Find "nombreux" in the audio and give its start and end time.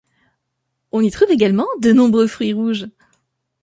1.93-2.25